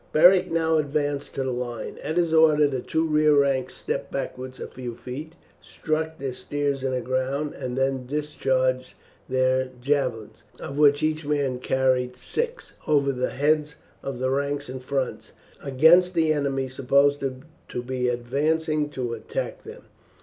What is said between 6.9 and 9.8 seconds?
the ground, and then discharged their